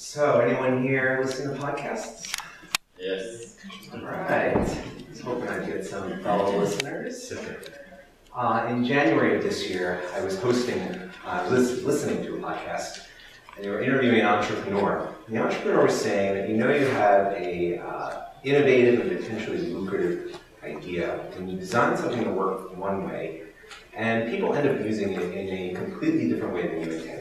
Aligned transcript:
So, 0.00 0.38
anyone 0.38 0.80
here 0.84 1.20
listen 1.24 1.52
to 1.52 1.60
podcasts? 1.60 2.32
Yes. 3.00 3.56
All 3.92 3.98
right. 3.98 4.56
I 4.56 4.56
was 5.10 5.20
hoping 5.20 5.48
I'd 5.48 5.66
get 5.66 5.84
some 5.84 6.22
fellow 6.22 6.56
listeners. 6.56 7.32
Uh, 8.32 8.66
in 8.70 8.84
January 8.84 9.36
of 9.36 9.42
this 9.42 9.68
year, 9.68 10.00
I 10.14 10.20
was 10.20 10.38
hosting, 10.38 10.80
uh, 11.26 11.48
lis- 11.50 11.82
listening 11.82 12.22
to 12.26 12.36
a 12.36 12.38
podcast, 12.38 13.06
and 13.56 13.64
they 13.64 13.70
were 13.70 13.82
interviewing 13.82 14.20
an 14.20 14.26
entrepreneur. 14.26 15.12
And 15.26 15.36
the 15.36 15.42
entrepreneur 15.42 15.86
was 15.86 16.00
saying 16.00 16.34
that 16.34 16.48
you 16.48 16.56
know 16.56 16.72
you 16.72 16.86
have 16.86 17.32
a 17.32 17.78
uh, 17.78 18.22
innovative 18.44 19.00
and 19.00 19.18
potentially 19.20 19.58
lucrative 19.72 20.38
idea 20.62 21.26
when 21.34 21.48
you 21.48 21.58
design 21.58 21.96
something 21.96 22.22
to 22.22 22.30
work 22.30 22.76
one 22.76 23.04
way, 23.08 23.42
and 23.94 24.30
people 24.30 24.54
end 24.54 24.68
up 24.68 24.78
using 24.86 25.14
it 25.14 25.22
in 25.34 25.48
a 25.48 25.74
completely 25.74 26.28
different 26.28 26.54
way 26.54 26.68
than 26.68 26.82
you 26.84 26.98
intended. 26.98 27.17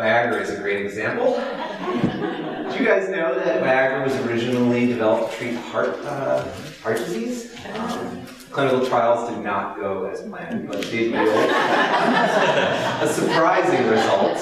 Viagra 0.00 0.40
is 0.40 0.48
a 0.48 0.56
great 0.56 0.86
example. 0.86 1.34
Did 1.34 2.80
you 2.80 2.86
guys 2.86 3.10
know 3.10 3.34
that 3.34 3.62
Viagra 3.62 4.02
was 4.02 4.16
originally 4.26 4.86
developed 4.86 5.32
to 5.32 5.38
treat 5.38 5.56
heart, 5.56 5.94
uh, 6.06 6.50
heart 6.82 6.96
disease? 6.96 7.54
Um, 7.74 8.24
clinical 8.50 8.86
trials 8.86 9.28
did 9.28 9.44
not 9.44 9.76
go 9.76 10.06
as 10.06 10.22
planned, 10.22 10.68
but 10.68 10.80
did 10.80 11.12
yield 11.12 11.50
a 11.52 13.12
surprising 13.12 13.86
result, 13.88 14.38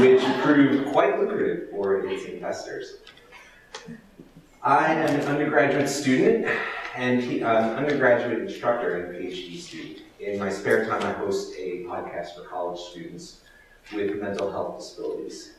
which 0.00 0.20
proved 0.42 0.90
quite 0.90 1.20
lucrative 1.20 1.70
for 1.70 2.04
its 2.04 2.24
investors. 2.24 2.96
I 4.64 4.94
am 4.94 5.14
an 5.14 5.20
undergraduate 5.28 5.88
student 5.88 6.48
and 6.96 7.44
uh, 7.44 7.46
undergraduate 7.46 8.40
instructor 8.40 8.96
and 8.96 9.14
PhD 9.14 9.60
student. 9.60 9.98
In 10.18 10.40
my 10.40 10.50
spare 10.50 10.86
time, 10.86 11.04
I 11.04 11.12
host 11.12 11.54
a 11.56 11.84
podcast 11.84 12.34
for 12.34 12.48
college 12.48 12.80
students 12.80 13.42
with 13.94 14.20
mental 14.20 14.50
health 14.50 14.78
disabilities. 14.78 15.52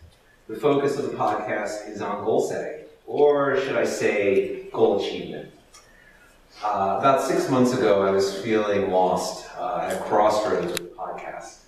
The 0.47 0.55
focus 0.55 0.97
of 0.97 1.05
the 1.11 1.17
podcast 1.17 1.89
is 1.89 2.01
on 2.01 2.23
goal 2.23 2.41
setting, 2.41 2.85
or 3.05 3.59
should 3.61 3.75
I 3.75 3.85
say, 3.85 4.63
goal 4.71 4.99
achievement. 4.99 5.51
Uh, 6.63 6.97
about 6.99 7.21
six 7.21 7.49
months 7.49 7.73
ago, 7.73 8.01
I 8.05 8.11
was 8.11 8.41
feeling 8.41 8.91
lost 8.91 9.49
uh, 9.57 9.81
at 9.83 9.93
a 9.93 9.99
crossroads 10.01 10.73
with 10.73 10.77
the 10.77 10.95
podcast. 10.95 11.59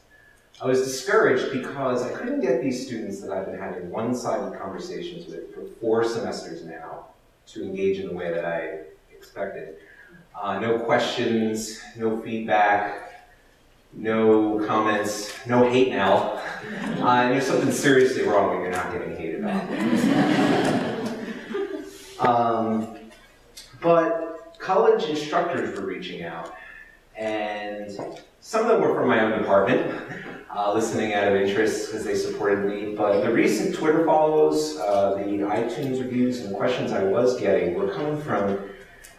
I 0.61 0.67
was 0.67 0.81
discouraged 0.81 1.51
because 1.51 2.03
I 2.03 2.09
couldn't 2.09 2.41
get 2.41 2.61
these 2.61 2.85
students 2.85 3.21
that 3.21 3.31
I've 3.31 3.45
been 3.45 3.57
having 3.57 3.89
one 3.89 4.13
sided 4.13 4.59
conversations 4.59 5.27
with 5.27 5.55
for 5.55 5.65
four 5.79 6.03
semesters 6.03 6.63
now 6.65 7.07
to 7.47 7.63
engage 7.63 7.99
in 7.99 8.07
the 8.07 8.13
way 8.13 8.31
that 8.31 8.45
I 8.45 8.81
expected. 9.11 9.77
Uh, 10.39 10.59
no 10.59 10.79
questions, 10.79 11.79
no 11.97 12.21
feedback, 12.21 13.10
no 13.93 14.65
comments, 14.65 15.33
no 15.47 15.69
hate 15.69 15.89
mail. 15.89 16.41
Uh, 16.99 17.07
and 17.07 17.33
there's 17.33 17.45
something 17.45 17.71
seriously 17.71 18.23
wrong 18.23 18.49
when 18.49 18.61
you're 18.61 18.71
not 18.71 18.91
getting 18.91 19.15
hated 19.15 19.39
about. 19.39 19.63
um, 22.27 22.97
but 23.81 24.55
college 24.59 25.05
instructors 25.05 25.77
were 25.77 25.85
reaching 25.85 26.23
out, 26.23 26.53
and 27.17 27.91
some 28.39 28.61
of 28.61 28.67
them 28.67 28.81
were 28.81 28.95
from 28.95 29.09
my 29.09 29.19
own 29.19 29.37
department, 29.37 30.01
uh, 30.55 30.73
listening 30.73 31.13
out 31.13 31.27
of 31.27 31.35
interest 31.35 31.87
because 31.87 32.05
they 32.05 32.15
supported 32.15 32.65
me. 32.65 32.95
But 32.95 33.21
the 33.21 33.31
recent 33.31 33.75
Twitter 33.75 34.05
follows, 34.05 34.77
uh, 34.77 35.15
the 35.15 35.23
iTunes 35.23 35.99
reviews, 35.99 36.41
and 36.41 36.53
the 36.53 36.57
questions 36.57 36.91
I 36.91 37.03
was 37.03 37.39
getting 37.39 37.73
were 37.73 37.91
coming 37.91 38.21
from 38.21 38.59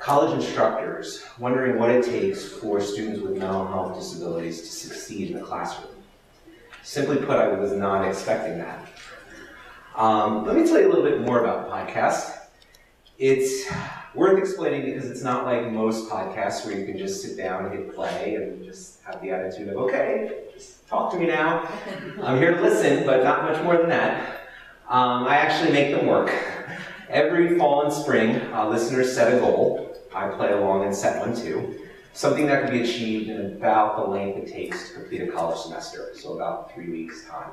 college 0.03 0.35
instructors 0.35 1.25
wondering 1.39 1.79
what 1.79 1.89
it 1.89 2.05
takes 2.05 2.45
for 2.45 2.81
students 2.81 3.21
with 3.21 3.39
mental 3.39 3.65
health 3.69 3.97
disabilities 3.97 4.61
to 4.63 4.67
succeed 4.67 5.31
in 5.31 5.39
the 5.39 5.45
classroom. 5.45 5.93
Simply 6.83 7.19
put, 7.19 7.37
I 7.37 7.47
was 7.47 7.71
not 7.71 8.05
expecting 8.05 8.59
that. 8.59 8.89
Um, 9.95 10.45
let 10.45 10.57
me 10.57 10.67
tell 10.67 10.81
you 10.81 10.89
a 10.89 10.93
little 10.93 11.05
bit 11.05 11.21
more 11.21 11.39
about 11.39 11.67
the 11.67 11.73
podcast. 11.73 12.37
It's 13.17 13.71
worth 14.13 14.41
explaining 14.41 14.87
because 14.87 15.09
it's 15.09 15.23
not 15.23 15.45
like 15.45 15.71
most 15.71 16.11
podcasts 16.11 16.67
where 16.67 16.77
you 16.77 16.85
can 16.85 16.99
just 16.99 17.23
sit 17.23 17.37
down 17.37 17.67
and 17.67 17.73
hit 17.73 17.95
play 17.95 18.35
and 18.35 18.65
just 18.65 19.01
have 19.05 19.23
the 19.23 19.31
attitude 19.31 19.69
of, 19.69 19.77
okay, 19.77 20.47
just 20.53 20.89
talk 20.89 21.13
to 21.13 21.19
me 21.19 21.29
now. 21.29 21.69
I'm 22.23 22.39
here 22.39 22.57
to 22.57 22.61
listen, 22.61 23.07
but 23.07 23.23
not 23.23 23.45
much 23.45 23.63
more 23.63 23.77
than 23.77 23.91
that. 23.91 24.49
Um, 24.89 25.27
I 25.27 25.37
actually 25.37 25.71
make 25.71 25.95
them 25.95 26.07
work. 26.07 26.35
Every 27.09 27.57
fall 27.57 27.85
and 27.85 27.93
spring, 27.93 28.41
uh, 28.53 28.69
listeners 28.69 29.15
set 29.15 29.33
a 29.33 29.39
goal. 29.39 29.92
I 30.15 30.29
play 30.29 30.53
along 30.53 30.85
and 30.85 30.95
set 30.95 31.21
one 31.21 31.35
too. 31.35 31.79
Something 32.13 32.47
that 32.47 32.65
can 32.65 32.73
be 32.73 32.83
achieved 32.83 33.31
in 33.31 33.41
about 33.41 33.97
the 33.97 34.03
length 34.11 34.37
it 34.39 34.53
takes 34.53 34.89
to 34.89 34.95
complete 34.95 35.23
a 35.23 35.33
college 35.33 35.59
semester, 35.59 36.13
so 36.15 36.35
about 36.35 36.73
three 36.75 36.91
weeks' 36.91 37.25
time. 37.25 37.53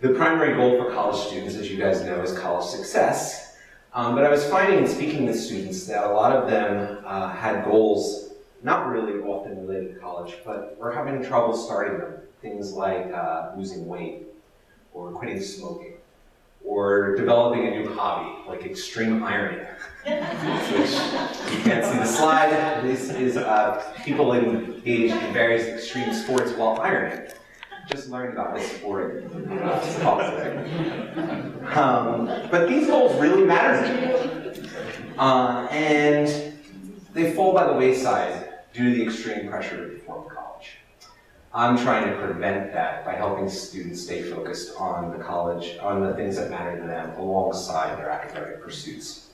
The 0.00 0.10
primary 0.10 0.54
goal 0.54 0.82
for 0.82 0.92
college 0.92 1.16
students, 1.16 1.56
as 1.56 1.70
you 1.70 1.78
guys 1.78 2.04
know, 2.04 2.20
is 2.22 2.38
college 2.38 2.66
success. 2.66 3.56
Um, 3.94 4.14
but 4.14 4.24
I 4.24 4.30
was 4.30 4.44
finding 4.48 4.80
in 4.80 4.86
speaking 4.86 5.26
with 5.26 5.40
students 5.40 5.86
that 5.86 6.04
a 6.04 6.12
lot 6.12 6.36
of 6.36 6.48
them 6.48 7.02
uh, 7.06 7.30
had 7.30 7.64
goals 7.64 8.34
not 8.62 8.88
really 8.88 9.20
often 9.20 9.66
related 9.66 9.94
to 9.94 10.00
college, 10.00 10.36
but 10.44 10.76
were 10.78 10.92
having 10.92 11.24
trouble 11.24 11.56
starting 11.56 11.98
them. 11.98 12.14
Things 12.42 12.72
like 12.72 13.12
uh, 13.12 13.52
losing 13.56 13.86
weight, 13.86 14.26
or 14.92 15.10
quitting 15.10 15.40
smoking, 15.40 15.94
or 16.64 17.16
developing 17.16 17.66
a 17.66 17.70
new 17.70 17.92
hobby, 17.94 18.48
like 18.48 18.64
extreme 18.64 19.24
ironing. 19.24 19.66
You 20.08 21.62
can't 21.64 21.84
see 21.84 21.98
the 21.98 22.06
slide. 22.06 22.50
This 22.82 23.10
is 23.10 23.36
uh, 23.36 23.92
people 24.04 24.32
engaged 24.32 25.14
in 25.14 25.32
various 25.32 25.66
extreme 25.66 26.14
sports 26.14 26.52
while 26.52 26.80
ironing. 26.80 27.28
Just 27.90 28.08
learned 28.08 28.32
about 28.32 28.54
this 28.56 28.70
sport. 28.72 29.24
Um, 31.76 32.26
but 32.50 32.68
these 32.68 32.86
goals 32.86 33.20
really 33.20 33.44
matter 33.44 33.86
to 33.86 33.92
me. 33.94 34.70
Uh, 35.18 35.66
and 35.70 36.54
they 37.12 37.32
fall 37.32 37.52
by 37.52 37.66
the 37.66 37.74
wayside 37.74 38.48
due 38.72 38.90
to 38.90 38.96
the 38.96 39.02
extreme 39.02 39.48
pressure 39.48 39.84
of 39.84 39.92
in 39.92 40.00
college. 40.06 40.78
I'm 41.52 41.76
trying 41.78 42.08
to 42.08 42.16
prevent 42.16 42.72
that 42.72 43.04
by 43.04 43.14
helping 43.14 43.48
students 43.48 44.02
stay 44.02 44.22
focused 44.22 44.76
on 44.76 45.16
the 45.16 45.22
college, 45.22 45.76
on 45.80 46.02
the 46.02 46.14
things 46.14 46.36
that 46.36 46.50
matter 46.50 46.78
to 46.78 46.86
them 46.86 47.10
alongside 47.18 47.98
their 47.98 48.10
academic 48.10 48.62
pursuits. 48.62 49.27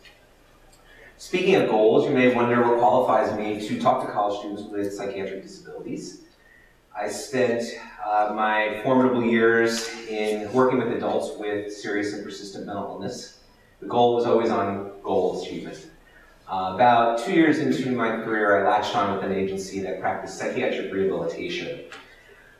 Speaking 1.17 1.55
of 1.55 1.71
goals, 1.71 2.07
you 2.07 2.11
may 2.11 2.35
wonder 2.35 2.61
what 2.61 2.79
qualifies 2.79 3.37
me 3.39 3.67
to 3.69 3.81
talk 3.81 4.05
to 4.05 4.13
college 4.13 4.41
students 4.41 4.63
with 4.65 4.93
psychiatric 4.93 5.43
disabilities. 5.43 6.23
I 6.95 7.09
spent 7.09 7.63
uh, 8.05 8.33
my 8.35 8.81
formidable 8.83 9.23
years 9.23 9.89
in 10.09 10.53
working 10.53 10.79
with 10.79 10.93
adults 10.93 11.39
with 11.39 11.73
serious 11.73 12.13
and 12.13 12.25
persistent 12.25 12.67
mental 12.67 12.85
illness. 12.85 13.39
The 13.81 13.87
goal 13.87 14.17
was 14.17 14.27
always 14.27 14.51
on 14.51 14.91
goal 15.05 15.41
achievement. 15.41 15.87
Uh, 16.51 16.73
about 16.75 17.21
two 17.21 17.33
years 17.33 17.59
into 17.59 17.93
my 17.93 18.17
career, 18.17 18.67
I 18.67 18.69
latched 18.69 18.95
on 18.97 19.15
with 19.15 19.25
an 19.25 19.33
agency 19.33 19.81
that 19.81 20.01
practiced 20.01 20.37
psychiatric 20.37 20.93
rehabilitation, 20.93 21.85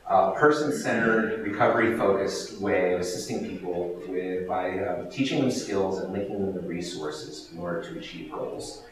a 0.07 0.31
person-centered, 0.33 1.41
recovery-focused 1.41 2.59
way 2.59 2.93
of 2.93 3.01
assisting 3.01 3.49
people 3.49 3.99
with, 4.07 4.47
by 4.47 4.77
uh, 4.77 5.09
teaching 5.09 5.41
them 5.41 5.49
skills 5.49 5.99
and 5.99 6.13
linking 6.13 6.39
them 6.39 6.53
to 6.53 6.59
resources 6.59 7.49
in 7.51 7.57
order 7.57 7.81
to 7.81 7.97
achieve 7.97 8.31
goals. 8.31 8.83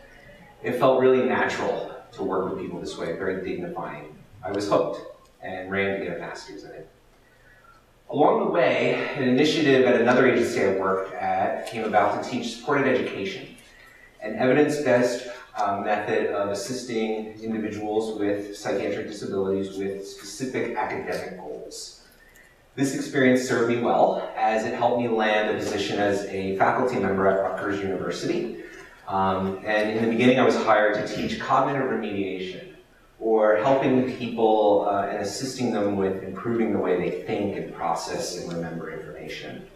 It 0.64 0.80
felt 0.80 1.00
really 1.02 1.24
natural 1.24 1.96
to 2.14 2.24
work 2.24 2.50
with 2.50 2.60
people 2.60 2.80
this 2.80 2.98
way, 2.98 3.14
very 3.14 3.44
dignifying. 3.44 4.16
I 4.44 4.52
was 4.52 4.68
hooked 4.68 5.02
and 5.42 5.70
ran 5.70 6.00
to 6.00 6.06
get 6.06 6.18
a 6.18 6.20
master's 6.20 6.64
in 6.64 6.72
it. 6.72 6.90
Along 8.10 8.46
the 8.46 8.52
way, 8.52 8.94
an 9.16 9.24
initiative 9.24 9.86
at 9.86 10.02
another 10.02 10.28
agency 10.28 10.64
I 10.64 10.78
worked 10.78 11.14
at 11.14 11.68
came 11.68 11.84
about 11.84 12.24
to 12.24 12.30
teach 12.30 12.56
supported 12.56 12.88
education, 12.88 13.56
an 14.22 14.36
evidence-based 14.36 15.28
um, 15.58 15.84
method 15.84 16.28
of 16.28 16.50
assisting 16.50 17.40
individuals 17.42 18.20
with 18.20 18.58
psychiatric 18.58 19.08
disabilities 19.08 19.78
with 19.78 20.08
specific 20.08 20.76
academic 20.76 21.38
goals. 21.38 22.02
This 22.76 22.96
experience 22.96 23.48
served 23.48 23.70
me 23.70 23.82
well 23.82 24.32
as 24.36 24.66
it 24.66 24.74
helped 24.74 25.00
me 25.00 25.08
land 25.08 25.56
a 25.56 25.60
position 25.60 26.00
as 26.00 26.26
a 26.26 26.58
faculty 26.58 26.98
member 26.98 27.28
at 27.28 27.40
Rutgers 27.40 27.80
University. 27.80 28.64
Um, 29.08 29.60
and 29.64 29.92
in 29.92 30.04
the 30.04 30.10
beginning, 30.10 30.40
I 30.40 30.46
was 30.46 30.56
hired 30.56 30.96
to 30.96 31.16
teach 31.16 31.40
cognitive 31.40 31.88
remediation, 31.88 32.74
or 33.20 33.58
helping 33.58 34.18
people 34.18 34.88
uh, 34.90 35.04
and 35.04 35.20
assisting 35.20 35.72
them 35.72 35.98
with 35.98 36.24
improving 36.24 36.74
the 36.74 36.80
way 36.80 36.98
they 36.98 37.22
think 37.24 37.58
and 37.58 37.74
process 37.76 38.38
and 38.38 38.52
remember 38.52 38.92
information. 38.92 39.68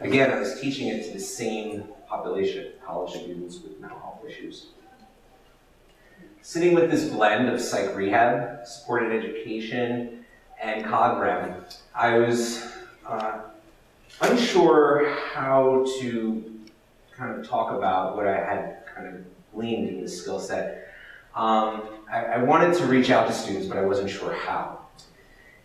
Again, 0.00 0.30
I 0.30 0.38
was 0.38 0.60
teaching 0.60 0.88
it 0.88 1.06
to 1.06 1.12
the 1.12 1.20
same 1.20 1.84
population, 2.06 2.72
college 2.84 3.14
students 3.14 3.60
with 3.60 3.80
mental 3.80 3.98
health 3.98 4.20
issues. 4.28 4.66
Sitting 6.46 6.74
with 6.74 6.90
this 6.90 7.08
blend 7.08 7.48
of 7.48 7.58
psych 7.58 7.96
rehab, 7.96 8.66
supported 8.66 9.18
education, 9.18 10.26
and 10.62 10.84
CogRem, 10.84 11.64
I 11.94 12.18
was 12.18 12.70
uh, 13.06 13.38
unsure 14.20 15.08
how 15.32 15.86
to 16.00 16.60
kind 17.16 17.40
of 17.40 17.48
talk 17.48 17.72
about 17.72 18.14
what 18.14 18.28
I 18.28 18.36
had 18.36 18.84
kind 18.94 19.08
of 19.08 19.24
gleaned 19.54 19.88
in 19.88 20.02
this 20.02 20.20
skill 20.20 20.38
set. 20.38 20.92
Um, 21.34 21.84
I, 22.12 22.24
I 22.24 22.42
wanted 22.42 22.76
to 22.76 22.84
reach 22.84 23.08
out 23.08 23.26
to 23.26 23.32
students, 23.32 23.66
but 23.66 23.78
I 23.78 23.82
wasn't 23.86 24.10
sure 24.10 24.34
how. 24.34 24.80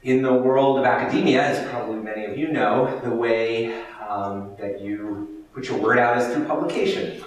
In 0.03 0.21
the 0.21 0.33
world 0.33 0.79
of 0.79 0.85
academia, 0.85 1.45
as 1.45 1.69
probably 1.69 1.97
many 1.97 2.23
of 2.23 2.37
you 2.37 2.53
know, 2.53 3.01
the 3.03 3.11
way 3.11 3.83
um, 4.07 4.55
that 4.57 4.79
you 4.79 5.43
put 5.53 5.67
your 5.67 5.77
word 5.77 5.99
out 5.99 6.17
is 6.19 6.33
through 6.33 6.45
publication, 6.45 7.21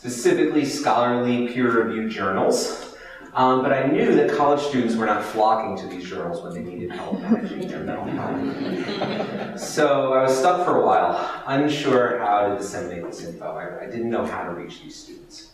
specifically 0.00 0.64
scholarly 0.64 1.48
peer-reviewed 1.48 2.10
journals. 2.10 2.96
Um, 3.34 3.62
but 3.62 3.70
I 3.70 3.86
knew 3.86 4.14
that 4.14 4.34
college 4.34 4.62
students 4.62 4.96
were 4.96 5.04
not 5.04 5.22
flocking 5.22 5.76
to 5.76 5.94
these 5.94 6.08
journals 6.08 6.42
when 6.42 6.54
they 6.54 6.62
needed 6.62 6.90
help 6.90 7.20
managing 7.20 7.68
their 7.68 7.80
mental 7.80 8.06
health. 8.06 9.60
So 9.60 10.14
I 10.14 10.22
was 10.22 10.36
stuck 10.36 10.64
for 10.64 10.80
a 10.80 10.86
while, 10.86 11.42
unsure 11.46 12.18
how 12.18 12.48
to 12.48 12.56
disseminate 12.56 13.04
this 13.04 13.22
info. 13.24 13.44
I, 13.44 13.84
I 13.84 13.86
didn't 13.90 14.08
know 14.08 14.24
how 14.24 14.44
to 14.44 14.50
reach 14.52 14.82
these 14.82 14.96
students. 14.96 15.50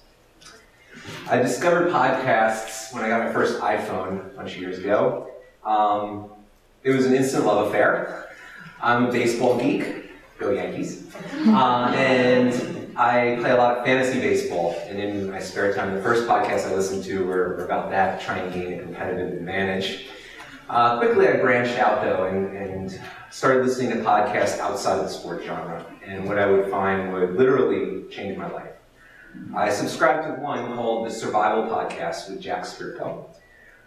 I 1.28 1.38
discovered 1.38 1.90
podcasts 1.90 2.94
when 2.94 3.02
I 3.02 3.08
got 3.08 3.26
my 3.26 3.32
first 3.32 3.58
iPhone 3.60 4.20
a 4.32 4.36
bunch 4.36 4.54
of 4.54 4.60
years 4.60 4.78
ago. 4.78 5.28
Um, 5.64 6.30
it 6.84 6.92
was 6.92 7.04
an 7.04 7.14
instant 7.14 7.46
love 7.46 7.66
affair. 7.66 8.28
I'm 8.80 9.06
a 9.06 9.12
baseball 9.12 9.58
geek, 9.58 10.12
go 10.38 10.52
Yankees, 10.52 11.12
uh, 11.48 11.92
and 11.96 12.75
I 12.96 13.36
play 13.40 13.50
a 13.50 13.56
lot 13.56 13.76
of 13.76 13.84
fantasy 13.84 14.20
baseball. 14.20 14.74
And 14.88 14.98
in 14.98 15.30
my 15.30 15.38
spare 15.38 15.74
time, 15.74 15.94
the 15.94 16.00
first 16.00 16.26
podcasts 16.26 16.66
I 16.66 16.74
listened 16.74 17.04
to 17.04 17.26
were, 17.26 17.64
about 17.64 17.90
that, 17.90 18.20
trying 18.20 18.50
to 18.50 18.58
gain 18.58 18.72
a 18.72 18.82
competitive 18.82 19.34
advantage. 19.34 20.06
Uh, 20.70 20.98
quickly, 20.98 21.28
I 21.28 21.36
branched 21.36 21.78
out 21.78 22.02
though 22.02 22.24
and, 22.24 22.56
and 22.56 23.00
started 23.30 23.64
listening 23.64 23.90
to 23.90 23.96
podcasts 23.96 24.58
outside 24.58 24.98
of 24.98 25.04
the 25.04 25.10
sports 25.10 25.44
genre. 25.44 25.84
And 26.04 26.26
what 26.26 26.38
I 26.38 26.46
would 26.46 26.70
find 26.70 27.12
would 27.12 27.34
literally 27.34 28.08
change 28.10 28.38
my 28.38 28.50
life. 28.50 28.72
I 29.54 29.68
subscribed 29.68 30.26
to 30.26 30.42
one 30.42 30.74
called 30.74 31.06
the 31.06 31.10
Survival 31.10 31.64
Podcast 31.64 32.30
with 32.30 32.40
Jack 32.40 32.64
Spirko. 32.64 33.26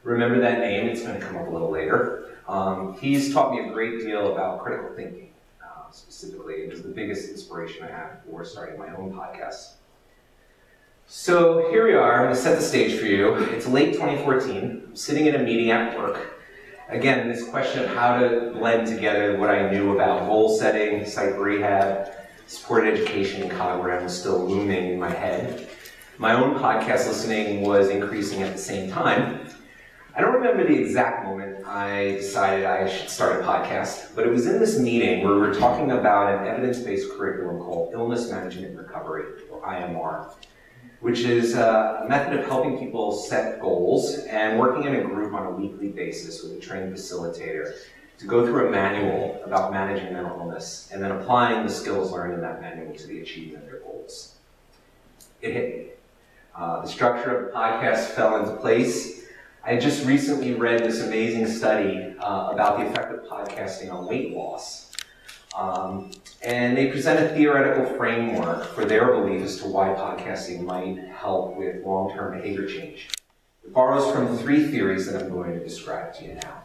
Remember 0.03 0.39
that 0.39 0.59
name, 0.59 0.87
it's 0.87 1.01
going 1.01 1.19
to 1.19 1.25
come 1.25 1.35
up 1.35 1.47
a 1.47 1.49
little 1.49 1.71
later. 1.71 2.35
Um, 2.47 2.97
he's 2.99 3.33
taught 3.33 3.51
me 3.51 3.67
a 3.67 3.73
great 3.73 3.99
deal 3.99 4.33
about 4.33 4.61
critical 4.63 4.95
thinking, 4.95 5.28
specifically. 5.91 6.55
It 6.55 6.69
was 6.71 6.81
the 6.81 6.89
biggest 6.89 7.29
inspiration 7.29 7.83
I 7.83 7.91
had 7.91 8.23
for 8.25 8.43
starting 8.45 8.79
my 8.79 8.89
own 8.95 9.13
podcast. 9.13 9.73
So 11.07 11.69
here 11.71 11.87
we 11.87 11.93
are, 11.93 12.19
I'm 12.19 12.25
going 12.25 12.35
to 12.35 12.41
set 12.41 12.57
the 12.57 12.63
stage 12.63 12.99
for 12.99 13.05
you. 13.05 13.33
It's 13.35 13.67
late 13.67 13.93
2014. 13.93 14.83
I'm 14.89 14.95
sitting 14.95 15.25
in 15.25 15.35
a 15.35 15.39
meeting 15.39 15.71
at 15.71 15.97
work. 15.97 16.35
Again, 16.89 17.27
this 17.27 17.47
question 17.47 17.83
of 17.83 17.89
how 17.95 18.19
to 18.19 18.51
blend 18.53 18.87
together 18.87 19.37
what 19.37 19.49
I 19.49 19.71
knew 19.71 19.93
about 19.93 20.27
goal 20.27 20.55
setting, 20.57 21.05
psych 21.05 21.37
rehab, 21.37 22.11
supported 22.47 22.93
education 22.93 23.43
and 23.43 23.51
CogRem 23.51 24.03
was 24.03 24.19
still 24.19 24.43
looming 24.43 24.93
in 24.93 24.99
my 24.99 25.09
head. 25.09 25.67
My 26.17 26.33
own 26.33 26.55
podcast 26.55 27.07
listening 27.07 27.61
was 27.61 27.89
increasing 27.89 28.41
at 28.41 28.53
the 28.53 28.61
same 28.61 28.91
time. 28.91 29.38
Remember 30.39 30.65
the 30.65 30.81
exact 30.81 31.25
moment 31.25 31.67
I 31.67 32.13
decided 32.13 32.65
I 32.65 32.87
should 32.87 33.09
start 33.09 33.41
a 33.41 33.43
podcast, 33.43 34.15
but 34.15 34.25
it 34.25 34.29
was 34.29 34.47
in 34.47 34.57
this 34.57 34.79
meeting 34.79 35.21
where 35.21 35.33
we 35.33 35.41
were 35.41 35.53
talking 35.53 35.91
about 35.91 36.33
an 36.33 36.47
evidence-based 36.47 37.11
curriculum 37.11 37.59
called 37.59 37.91
Illness 37.91 38.31
Management 38.31 38.67
and 38.67 38.77
Recovery, 38.77 39.25
or 39.51 39.61
IMR, 39.63 40.31
which 41.01 41.19
is 41.25 41.55
a 41.55 42.05
method 42.07 42.39
of 42.39 42.45
helping 42.45 42.79
people 42.79 43.11
set 43.11 43.59
goals 43.59 44.15
and 44.29 44.57
working 44.57 44.85
in 44.85 44.95
a 44.95 45.03
group 45.03 45.33
on 45.33 45.45
a 45.45 45.51
weekly 45.51 45.89
basis 45.89 46.41
with 46.41 46.53
a 46.53 46.59
trained 46.61 46.95
facilitator 46.95 47.73
to 48.17 48.25
go 48.25 48.45
through 48.45 48.69
a 48.69 48.71
manual 48.71 49.41
about 49.43 49.73
managing 49.73 50.13
mental 50.13 50.39
illness 50.39 50.89
and 50.93 51.03
then 51.03 51.11
applying 51.11 51.67
the 51.67 51.71
skills 51.71 52.13
learned 52.13 52.33
in 52.33 52.39
that 52.39 52.61
manual 52.61 52.95
to 52.95 53.07
the 53.07 53.19
achievement 53.19 53.65
of 53.65 53.69
their 53.69 53.79
goals. 53.81 54.37
It 55.41 55.51
hit 55.51 55.77
me. 55.77 55.85
Uh, 56.55 56.81
the 56.81 56.87
structure 56.87 57.37
of 57.37 57.45
the 57.47 57.51
podcast 57.51 58.11
fell 58.11 58.37
into 58.37 58.55
place. 58.61 59.18
I 59.69 59.77
just 59.77 60.03
recently 60.03 60.55
read 60.55 60.83
this 60.83 61.03
amazing 61.03 61.45
study 61.45 62.15
uh, 62.17 62.49
about 62.51 62.79
the 62.79 62.87
effect 62.87 63.13
of 63.13 63.29
podcasting 63.29 63.93
on 63.93 64.07
weight 64.07 64.35
loss. 64.35 64.91
Um, 65.55 66.09
and 66.41 66.75
they 66.75 66.87
present 66.87 67.23
a 67.23 67.35
theoretical 67.35 67.85
framework 67.95 68.65
for 68.73 68.83
their 68.83 69.13
belief 69.13 69.43
as 69.43 69.57
to 69.57 69.67
why 69.67 69.89
podcasting 69.89 70.63
might 70.63 70.97
help 71.09 71.55
with 71.55 71.85
long-term 71.85 72.41
behavior 72.41 72.65
change. 72.65 73.09
It 73.63 73.71
borrows 73.71 74.11
from 74.11 74.35
three 74.39 74.65
theories 74.71 75.05
that 75.05 75.21
I'm 75.21 75.29
going 75.29 75.53
to 75.53 75.63
describe 75.63 76.15
to 76.15 76.25
you 76.25 76.33
now. 76.33 76.63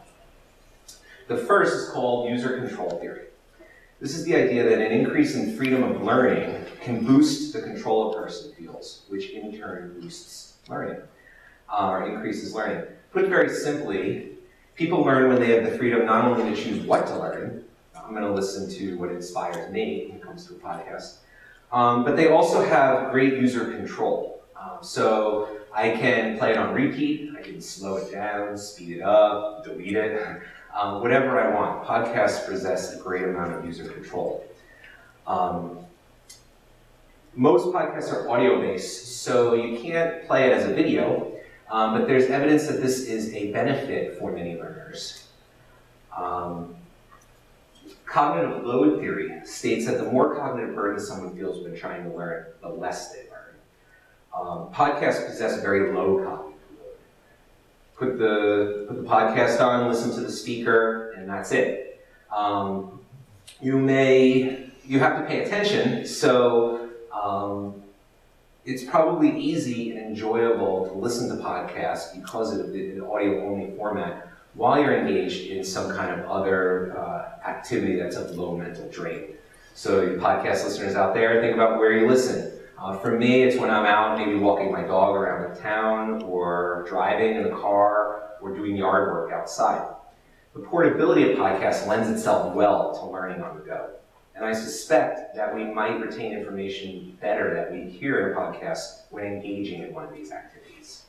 The 1.29 1.37
first 1.37 1.75
is 1.75 1.91
called 1.91 2.31
user 2.31 2.59
control 2.59 2.99
theory. 3.01 3.27
This 4.01 4.17
is 4.17 4.25
the 4.25 4.35
idea 4.35 4.63
that 4.67 4.81
an 4.81 4.93
increase 4.93 5.35
in 5.35 5.55
freedom 5.59 5.83
of 5.83 6.01
learning 6.01 6.65
can 6.81 7.05
boost 7.05 7.53
the 7.53 7.61
control 7.61 8.13
a 8.13 8.23
person 8.23 8.51
feels, 8.55 9.03
which 9.09 9.29
in 9.29 9.55
turn 9.55 10.01
boosts 10.01 10.55
learning, 10.71 11.03
uh, 11.75 11.89
or 11.89 12.09
increases 12.09 12.55
learning. 12.55 12.85
Put 13.13 13.29
very 13.29 13.49
simply, 13.49 14.31
people 14.75 15.03
learn 15.03 15.29
when 15.29 15.41
they 15.41 15.51
have 15.55 15.65
the 15.71 15.77
freedom 15.77 16.07
not 16.07 16.25
only 16.25 16.55
to 16.55 16.63
choose 16.63 16.85
what 16.87 17.07
to 17.09 17.19
learn, 17.19 17.65
I'm 17.97 18.11
going 18.11 18.25
to 18.25 18.33
listen 18.33 18.71
to 18.79 18.99
what 18.99 19.11
inspires 19.11 19.73
me 19.73 20.07
when 20.09 20.19
it 20.19 20.23
comes 20.23 20.47
to 20.47 20.55
a 20.55 20.59
podcast, 20.59 21.17
um, 21.73 22.05
but 22.05 22.17
they 22.17 22.29
also 22.29 22.65
have 22.65 23.11
great 23.11 23.35
user 23.35 23.73
control. 23.73 24.43
Um, 24.61 24.79
so 24.83 25.59
I 25.75 25.91
can 25.91 26.39
play 26.39 26.51
it 26.51 26.57
on 26.57 26.75
repeat, 26.75 27.33
I 27.39 27.43
can 27.43 27.61
slow 27.61 27.97
it 27.97 28.13
down, 28.13 28.57
speed 28.57 28.99
it 28.99 29.03
up, 29.03 29.65
delete 29.65 29.97
it. 29.97 30.43
um, 30.75 31.01
whatever 31.01 31.41
I 31.41 31.55
want. 31.55 31.85
Podcasts 31.85 32.47
possess 32.47 32.95
a 32.95 33.03
great 33.03 33.23
amount 33.23 33.53
of 33.53 33.65
user 33.65 33.89
control. 33.89 34.45
Um, 35.27 35.79
most 37.35 37.67
podcasts 37.67 38.13
are 38.13 38.29
audio 38.29 38.61
based, 38.61 39.23
so 39.23 39.55
you 39.55 39.79
can't 39.79 40.27
play 40.27 40.51
it 40.51 40.53
as 40.53 40.67
a 40.67 40.75
video, 40.75 41.33
um, 41.71 41.99
but 41.99 42.07
there's 42.07 42.25
evidence 42.27 42.67
that 42.67 42.81
this 42.81 43.07
is 43.07 43.33
a 43.35 43.53
benefit 43.53 44.19
for 44.19 44.33
many 44.33 44.57
learners. 44.57 45.27
Um, 46.17 46.77
cognitive 48.07 48.65
load 48.65 49.01
theory 49.01 49.41
states 49.45 49.87
that 49.87 49.99
the 49.99 50.05
more 50.05 50.37
cognitive 50.37 50.75
burden 50.75 51.01
someone 51.01 51.35
feels 51.35 51.63
when 51.63 51.77
trying 51.77 52.05
to 52.05 52.17
learn, 52.17 52.47
the 52.63 52.69
less 52.69 53.13
they 53.13 53.23
learn. 53.31 53.55
Um, 54.37 54.73
podcasts 54.73 55.27
possess 55.27 55.61
very 55.61 55.93
low 55.93 56.25
cognitive 56.25 56.61
load. 56.79 56.97
put 57.97 58.19
the, 58.19 58.85
put 58.89 58.97
the 59.03 59.09
podcast 59.09 59.61
on, 59.61 59.89
listen 59.89 60.15
to 60.15 60.21
the 60.21 60.31
speaker, 60.31 61.13
and 61.13 61.29
that's 61.29 61.53
it. 61.53 62.07
Um, 62.35 63.01
you 63.61 63.79
may, 63.79 64.71
you 64.85 64.99
have 64.99 65.19
to 65.19 65.25
pay 65.27 65.45
attention, 65.45 66.07
so 66.07 66.89
um, 67.13 67.83
it's 68.65 68.85
probably 68.85 69.39
easy 69.39 69.91
and 69.91 70.01
enjoyable 70.01 70.87
to 70.87 70.93
listen 70.93 71.29
to 71.29 71.43
podcasts 71.43 72.19
because 72.19 72.57
of 72.59 72.73
the, 72.73 72.93
the 72.93 73.05
audio-only 73.05 73.77
format 73.77 74.29
while 74.55 74.81
you're 74.81 74.97
engaged 74.97 75.51
in 75.51 75.63
some 75.63 75.95
kind 75.95 76.19
of 76.19 76.27
other 76.31 76.97
uh, 76.97 77.47
activity 77.47 77.97
that's 77.97 78.17
of 78.17 78.31
low 78.31 78.57
mental 78.57 78.89
drain. 78.91 79.35
So 79.75 80.03
you 80.03 80.17
podcast 80.17 80.65
listeners 80.65 80.95
out 80.95 81.15
there, 81.15 81.43
think 81.43 81.55
about 81.55 81.79
where 81.79 81.93
you 81.93 82.09
listen. 82.09 82.53
Uh, 82.79 82.97
for 82.99 83.19
me, 83.19 83.43
it's 83.43 83.59
when 83.59 83.71
I'm 83.71 83.85
out 83.87 84.19
maybe 84.19 84.37
walking 84.37 84.73
my 84.73 84.83
dog 84.83 85.17
around 85.17 85.55
the 85.55 85.61
town 85.61 86.23
or 86.23 86.87
driving 86.89 87.37
in 87.37 87.43
the 87.43 87.51
car 87.51 88.31
or 88.41 88.55
doing 88.55 88.77
yard 88.77 89.13
work 89.13 89.33
outside. 89.33 89.95
The 90.55 90.61
portability 90.61 91.33
of 91.33 91.39
podcasts 91.39 91.87
lends 91.87 92.09
itself 92.09 92.55
well 92.55 92.95
to 92.95 93.07
learning 93.11 93.43
on 93.43 93.59
the 93.59 93.65
go. 93.65 93.91
And 94.35 94.45
I 94.45 94.53
suspect 94.53 95.37
that 95.37 95.55
we 95.55 95.65
might 95.65 96.01
retain 96.01 96.33
information 96.33 97.17
better 97.21 97.55
that 97.55 97.71
we 97.71 97.89
hear 97.89 98.29
in 98.29 98.33
a 98.33 98.41
podcast 98.41 99.03
when 99.11 99.25
engaging 99.25 99.83
in 99.83 99.95
one 99.95 100.05
of 100.05 100.13
these 100.13 100.33
activities. 100.33 101.03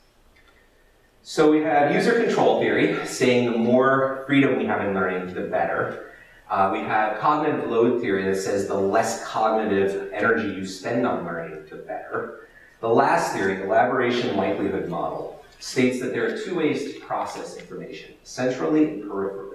So 1.23 1.49
we 1.49 1.61
have 1.61 1.91
user 1.91 2.23
control 2.23 2.59
theory, 2.59 3.03
saying 3.07 3.51
the 3.51 3.57
more 3.57 4.23
freedom 4.27 4.57
we 4.57 4.65
have 4.67 4.85
in 4.85 4.93
learning, 4.93 5.33
the 5.33 5.41
better. 5.41 6.11
Uh, 6.51 6.69
we 6.71 6.79
have 6.81 7.19
cognitive 7.19 7.67
load 7.67 7.99
theory 7.99 8.25
that 8.25 8.35
says 8.35 8.67
the 8.67 8.75
less 8.75 9.25
cognitive 9.25 10.11
energy 10.13 10.53
you 10.53 10.67
spend 10.67 11.07
on 11.07 11.25
learning, 11.25 11.65
the 11.71 11.77
better. 11.77 12.47
The 12.79 12.89
last 12.89 13.33
theory, 13.33 13.63
elaboration 13.63 14.37
likelihood 14.37 14.87
model, 14.87 15.43
states 15.59 15.99
that 15.99 16.13
there 16.13 16.31
are 16.31 16.37
two 16.37 16.53
ways 16.53 16.93
to 16.93 16.99
process 16.99 17.57
information, 17.57 18.13
centrally 18.23 18.83
and 18.83 19.03
peripherally. 19.05 19.54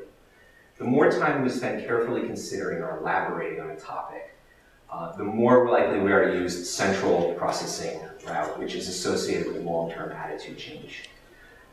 The 0.80 0.86
more 0.86 1.10
time 1.10 1.42
we 1.42 1.50
spend 1.50 1.84
carefully 1.84 2.22
considering 2.22 2.82
or 2.82 3.00
elaborating 3.00 3.60
on 3.60 3.68
a 3.68 3.76
topic, 3.76 4.34
uh, 4.90 5.14
the 5.14 5.24
more 5.24 5.68
likely 5.68 6.00
we 6.00 6.10
are 6.10 6.32
to 6.32 6.38
use 6.38 6.70
central 6.70 7.34
processing 7.34 8.00
route, 8.26 8.58
which 8.58 8.74
is 8.74 8.88
associated 8.88 9.48
with 9.48 9.62
long-term 9.62 10.10
attitude 10.10 10.56
change. 10.56 11.10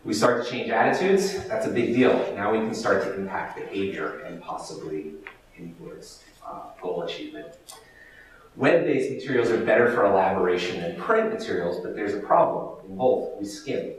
We 0.03 0.13
start 0.13 0.43
to 0.43 0.51
change 0.51 0.71
attitudes, 0.71 1.47
that's 1.47 1.65
a 1.65 1.69
big 1.69 1.95
deal. 1.95 2.33
Now 2.35 2.51
we 2.51 2.57
can 2.57 2.73
start 2.73 3.01
to 3.03 3.15
impact 3.15 3.55
behavior 3.55 4.25
and 4.25 4.41
possibly 4.41 5.13
influence 5.57 6.25
uh, 6.45 6.63
goal 6.81 7.03
achievement. 7.03 7.55
Web-based 8.57 9.09
materials 9.09 9.49
are 9.51 9.63
better 9.63 9.89
for 9.89 10.05
elaboration 10.05 10.81
than 10.81 10.97
print 10.97 11.31
materials, 11.31 11.79
but 11.79 11.95
there's 11.95 12.13
a 12.13 12.19
problem 12.19 12.85
in 12.89 12.97
both. 12.97 13.39
We 13.39 13.45
skim. 13.45 13.93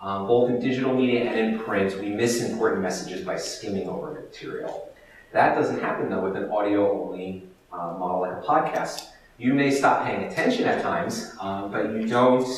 Um, 0.00 0.26
both 0.26 0.48
in 0.48 0.60
digital 0.60 0.94
media 0.94 1.24
and 1.24 1.38
in 1.38 1.58
print, 1.58 2.00
we 2.00 2.08
miss 2.10 2.42
important 2.42 2.80
messages 2.82 3.24
by 3.24 3.36
skimming 3.36 3.88
over 3.88 4.12
material. 4.12 4.90
That 5.32 5.54
doesn't 5.54 5.80
happen 5.80 6.08
though 6.08 6.22
with 6.22 6.36
an 6.36 6.50
audio-only 6.50 7.44
uh, 7.72 7.94
model 7.98 8.20
like 8.22 8.32
a 8.32 8.40
podcast. 8.40 9.08
You 9.38 9.52
may 9.54 9.70
stop 9.70 10.06
paying 10.06 10.24
attention 10.24 10.64
at 10.64 10.82
times, 10.82 11.34
um, 11.40 11.70
but 11.70 11.92
you 11.92 12.06
don't 12.06 12.48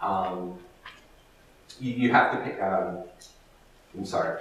um, 0.00 0.58
you, 1.80 1.92
you 1.92 2.12
have 2.12 2.32
to 2.32 2.38
pick, 2.38 2.62
um, 2.62 3.04
I'm 3.96 4.04
sorry. 4.04 4.40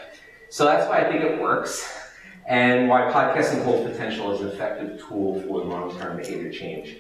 So 0.49 0.65
that's 0.65 0.87
why 0.89 0.99
I 0.99 1.11
think 1.11 1.23
it 1.23 1.41
works. 1.41 2.03
and 2.47 2.87
why 2.87 3.01
podcasting 3.11 3.63
holds 3.63 3.91
potential 3.91 4.31
as 4.31 4.41
an 4.41 4.47
effective 4.47 5.05
tool 5.05 5.41
for 5.41 5.65
long-term 5.65 6.17
behavior 6.17 6.51
change. 6.51 6.97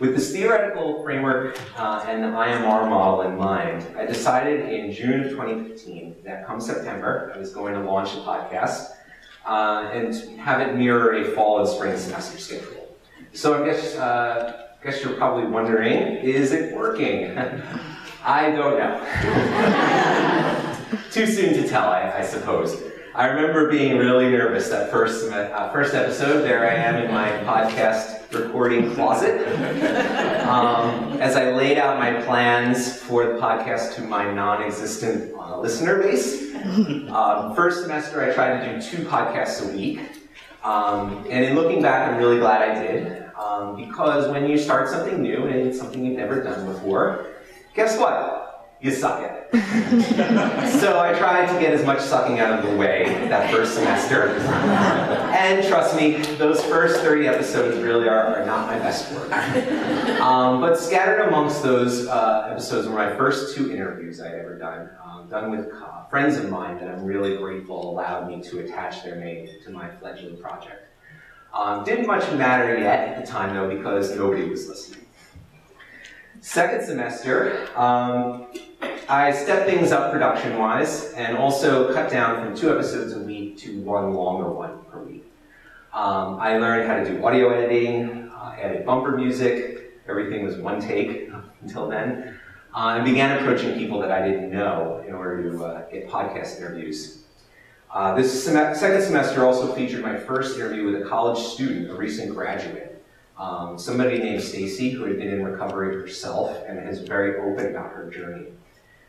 With 0.00 0.16
this 0.16 0.32
theoretical 0.32 1.02
framework 1.04 1.56
uh, 1.76 2.04
and 2.08 2.24
the 2.24 2.28
IMR 2.28 2.88
model 2.88 3.22
in 3.22 3.36
mind, 3.36 3.86
I 3.96 4.04
decided 4.04 4.68
in 4.68 4.92
June 4.92 5.20
of 5.20 5.30
2015 5.30 6.16
that 6.24 6.44
come 6.46 6.60
September, 6.60 7.32
I 7.32 7.38
was 7.38 7.52
going 7.52 7.74
to 7.74 7.80
launch 7.80 8.12
a 8.14 8.16
podcast 8.16 8.96
uh, 9.46 9.88
and 9.92 10.12
have 10.40 10.60
it 10.60 10.74
mirror 10.74 11.12
a 11.14 11.24
fall 11.32 11.60
and 11.60 11.68
spring 11.68 11.96
semester 11.96 12.38
schedule. 12.38 12.96
So 13.34 13.62
I 13.62 13.66
guess, 13.66 13.94
uh, 13.94 14.70
guess 14.82 15.00
you're 15.04 15.14
probably 15.14 15.46
wondering, 15.46 16.16
is 16.16 16.50
it 16.50 16.74
working? 16.74 17.38
I 18.24 18.50
don't 18.50 18.76
know. 18.76 18.98
Too 21.12 21.26
soon 21.26 21.54
to 21.54 21.68
tell, 21.68 21.88
I, 21.88 22.14
I 22.18 22.22
suppose. 22.24 22.82
I 23.14 23.26
remember 23.26 23.70
being 23.70 23.96
really 23.96 24.28
nervous 24.28 24.70
that 24.70 24.90
first 24.90 25.30
uh, 25.30 25.70
first 25.70 25.94
episode. 25.94 26.42
There 26.42 26.68
I 26.68 26.74
am 26.74 26.96
in 26.96 27.12
my 27.12 27.30
podcast 27.44 28.32
recording 28.32 28.92
closet. 28.92 29.46
Um, 30.44 31.12
as 31.20 31.36
I 31.36 31.52
laid 31.52 31.78
out 31.78 32.00
my 32.00 32.20
plans 32.22 33.00
for 33.00 33.24
the 33.24 33.34
podcast 33.38 33.94
to 33.94 34.02
my 34.02 34.32
non-existent 34.32 35.32
uh, 35.38 35.60
listener 35.60 36.02
base. 36.02 36.54
Um, 37.14 37.54
first 37.54 37.82
semester, 37.82 38.20
I 38.20 38.34
tried 38.34 38.64
to 38.64 38.74
do 38.74 38.82
two 38.82 39.04
podcasts 39.04 39.62
a 39.62 39.76
week. 39.76 40.00
Um, 40.64 41.24
and 41.30 41.44
in 41.44 41.54
looking 41.54 41.80
back, 41.80 42.10
I'm 42.10 42.18
really 42.18 42.38
glad 42.38 42.68
I 42.68 42.82
did. 42.82 43.24
Um, 43.36 43.76
because 43.76 44.28
when 44.28 44.48
you 44.48 44.58
start 44.58 44.88
something 44.88 45.22
new 45.22 45.46
and 45.46 45.54
it's 45.54 45.78
something 45.78 46.04
you've 46.04 46.16
never 46.16 46.42
done 46.42 46.66
before, 46.66 47.26
guess 47.74 47.96
what? 47.96 48.43
You 48.84 48.90
suck 48.90 49.22
at 49.22 49.48
it. 49.50 50.78
so 50.78 51.00
I 51.00 51.14
tried 51.14 51.46
to 51.46 51.58
get 51.58 51.72
as 51.72 51.86
much 51.86 52.00
sucking 52.00 52.38
out 52.38 52.58
of 52.58 52.70
the 52.70 52.76
way 52.76 53.04
that 53.30 53.50
first 53.50 53.72
semester. 53.72 54.28
and 54.28 55.66
trust 55.66 55.96
me, 55.96 56.18
those 56.36 56.62
first 56.66 57.00
30 57.00 57.26
episodes 57.26 57.82
really 57.82 58.06
are, 58.10 58.36
are 58.36 58.44
not 58.44 58.66
my 58.66 58.78
best 58.78 59.10
work. 59.12 59.32
Um, 60.20 60.60
but 60.60 60.78
scattered 60.78 61.26
amongst 61.26 61.62
those 61.62 62.06
uh, 62.08 62.48
episodes 62.50 62.86
were 62.86 62.94
my 62.94 63.16
first 63.16 63.56
two 63.56 63.72
interviews 63.72 64.20
I'd 64.20 64.34
ever 64.34 64.58
done, 64.58 64.90
um, 65.02 65.30
done 65.30 65.50
with 65.50 65.72
uh, 65.72 66.04
friends 66.08 66.36
of 66.36 66.50
mine 66.50 66.78
that 66.78 66.88
I'm 66.88 67.04
really 67.04 67.38
grateful 67.38 67.90
allowed 67.90 68.28
me 68.28 68.42
to 68.50 68.58
attach 68.58 69.02
their 69.02 69.16
name 69.16 69.48
to 69.64 69.70
my 69.70 69.88
fledgling 69.96 70.36
project. 70.36 70.90
Um, 71.54 71.84
didn't 71.84 72.06
much 72.06 72.30
matter 72.32 72.78
yet 72.78 73.08
at 73.08 73.24
the 73.24 73.32
time 73.32 73.54
though 73.54 73.74
because 73.74 74.14
nobody 74.14 74.46
was 74.46 74.68
listening. 74.68 75.04
Second 76.44 76.84
semester, 76.84 77.70
um, 77.74 78.48
I 79.08 79.32
stepped 79.32 79.68
things 79.68 79.92
up 79.92 80.12
production-wise 80.12 81.12
and 81.12 81.36
also 81.36 81.92
cut 81.92 82.10
down 82.10 82.42
from 82.42 82.56
two 82.56 82.70
episodes 82.70 83.12
a 83.12 83.18
week 83.18 83.58
to 83.58 83.80
one 83.80 84.14
longer 84.14 84.50
one 84.50 84.82
per 84.90 85.00
week. 85.02 85.24
Um, 85.92 86.38
I 86.40 86.58
learned 86.58 86.88
how 86.88 86.96
to 86.96 87.04
do 87.04 87.24
audio 87.24 87.50
editing, 87.50 88.30
uh, 88.34 88.56
added 88.58 88.86
bumper 88.86 89.16
music, 89.16 89.92
everything 90.08 90.44
was 90.44 90.56
one 90.56 90.80
take 90.80 91.30
until 91.62 91.88
then, 91.88 92.38
uh, 92.74 92.94
and 92.96 93.04
began 93.04 93.38
approaching 93.38 93.78
people 93.78 94.00
that 94.00 94.10
I 94.10 94.26
didn't 94.26 94.50
know 94.50 95.04
in 95.06 95.14
order 95.14 95.50
to 95.50 95.64
uh, 95.64 95.90
get 95.90 96.08
podcast 96.08 96.58
interviews. 96.58 97.24
Uh, 97.90 98.14
this 98.14 98.44
sem 98.44 98.74
second 98.74 99.02
semester 99.02 99.44
also 99.44 99.72
featured 99.72 100.02
my 100.02 100.16
first 100.16 100.56
interview 100.56 100.84
with 100.84 101.00
a 101.00 101.04
college 101.04 101.38
student, 101.38 101.90
a 101.90 101.94
recent 101.94 102.34
graduate. 102.34 103.02
Um, 103.38 103.78
somebody 103.78 104.18
named 104.18 104.42
Stacy, 104.42 104.90
who 104.90 105.04
had 105.04 105.18
been 105.18 105.28
in 105.28 105.44
recovery 105.44 105.94
herself 105.94 106.56
and 106.66 106.88
is 106.88 107.00
very 107.00 107.36
open 107.36 107.66
about 107.66 107.92
her 107.92 108.10
journey. 108.10 108.46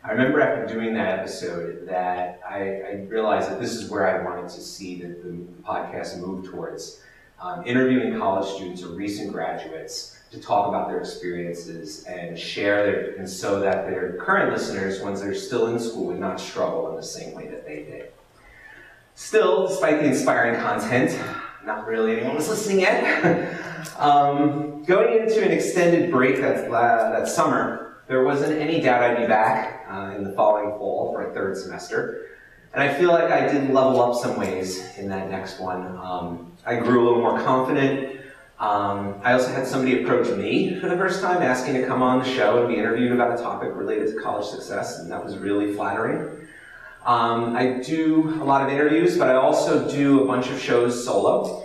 I 0.06 0.12
remember 0.12 0.40
after 0.40 0.72
doing 0.72 0.94
that 0.94 1.20
episode 1.20 1.88
that 1.88 2.40
I, 2.48 2.58
I, 2.58 3.06
realized 3.08 3.50
that 3.50 3.60
this 3.60 3.74
is 3.74 3.90
where 3.90 4.08
I 4.08 4.24
wanted 4.24 4.50
to 4.50 4.62
see 4.62 5.02
the, 5.02 5.08
the 5.08 5.32
podcast 5.64 6.20
move 6.20 6.46
towards. 6.46 7.02
Um, 7.42 7.66
interviewing 7.66 8.16
college 8.20 8.48
students 8.48 8.84
or 8.84 8.90
recent 8.90 9.34
graduates 9.34 10.20
to 10.30 10.40
talk 10.40 10.68
about 10.68 10.90
their 10.90 11.00
experiences 11.00 12.04
and 12.04 12.38
share 12.38 12.86
their, 12.86 13.16
and 13.16 13.28
so 13.28 13.60
that 13.62 13.90
their 13.90 14.14
current 14.18 14.54
listeners, 14.54 15.02
once 15.02 15.22
they're 15.22 15.34
still 15.34 15.68
in 15.68 15.80
school, 15.80 16.06
would 16.06 16.20
not 16.20 16.40
struggle 16.40 16.92
in 16.92 16.96
the 16.98 17.04
same 17.04 17.34
way 17.34 17.48
that 17.48 17.66
they 17.66 17.78
did. 17.78 18.12
Still, 19.16 19.68
despite 19.68 20.02
the 20.02 20.06
inspiring 20.06 20.62
content, 20.62 21.20
not 21.66 21.88
really 21.88 22.18
anyone 22.18 22.36
was 22.36 22.48
listening 22.48 22.82
yet. 22.82 23.60
um, 23.98 24.84
going 24.84 25.20
into 25.20 25.44
an 25.44 25.52
extended 25.52 26.12
break 26.12 26.38
that, 26.38 26.70
uh, 26.72 27.10
that 27.10 27.28
summer, 27.28 27.85
there 28.08 28.24
wasn't 28.24 28.60
any 28.60 28.82
doubt 28.82 29.02
I'd 29.02 29.18
be 29.18 29.28
back 29.28 29.86
uh, 29.90 30.14
in 30.16 30.24
the 30.24 30.32
following 30.34 30.78
fall 30.78 31.12
for 31.12 31.30
a 31.30 31.34
third 31.34 31.58
semester. 31.58 32.28
And 32.74 32.84
I 32.84 32.94
feel 32.94 33.10
like 33.10 33.32
I 33.32 33.52
did 33.52 33.72
level 33.72 34.02
up 34.02 34.22
some 34.22 34.38
ways 34.38 34.98
in 34.98 35.08
that 35.10 35.30
next 35.30 35.60
one. 35.60 35.86
Um, 35.98 36.52
I 36.66 36.76
grew 36.76 37.04
a 37.04 37.06
little 37.06 37.22
more 37.22 37.40
confident. 37.42 38.20
Um, 38.60 39.20
I 39.24 39.34
also 39.34 39.52
had 39.52 39.66
somebody 39.66 40.04
approach 40.04 40.28
me 40.38 40.80
for 40.80 40.88
the 40.88 40.96
first 40.96 41.22
time 41.22 41.42
asking 41.42 41.76
to 41.76 41.88
come 41.88 42.02
on 42.02 42.20
the 42.20 42.26
show 42.26 42.60
and 42.60 42.68
be 42.68 42.76
interviewed 42.76 43.12
about 43.12 43.38
a 43.38 43.42
topic 43.42 43.72
related 43.74 44.14
to 44.14 44.22
college 44.22 44.46
success, 44.46 45.00
and 45.00 45.12
that 45.12 45.24
was 45.24 45.38
really 45.38 45.74
flattering. 45.74 46.48
Um, 47.06 47.56
I 47.56 47.82
do 47.86 48.42
a 48.42 48.46
lot 48.46 48.62
of 48.62 48.70
interviews, 48.70 49.18
but 49.18 49.30
I 49.30 49.36
also 49.36 49.90
do 49.90 50.24
a 50.24 50.28
bunch 50.28 50.50
of 50.50 50.60
shows 50.60 51.04
solo. 51.04 51.65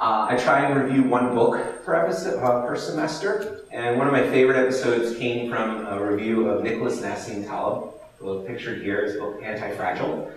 Uh, 0.00 0.28
I 0.30 0.36
try 0.36 0.64
and 0.64 0.82
review 0.82 1.02
one 1.02 1.34
book 1.34 1.84
per 1.84 1.94
episode 1.94 2.42
uh, 2.42 2.66
per 2.66 2.74
semester, 2.74 3.66
and 3.70 3.98
one 3.98 4.06
of 4.06 4.14
my 4.14 4.22
favorite 4.30 4.56
episodes 4.56 5.14
came 5.18 5.50
from 5.50 5.84
a 5.84 6.02
review 6.02 6.48
of 6.48 6.64
Nicholas 6.64 7.02
Nassim 7.02 7.46
Taleb, 7.46 8.46
pictured 8.46 8.80
here, 8.80 9.04
his 9.04 9.16
book 9.16 9.42
Anti-Fragile, 9.42 10.32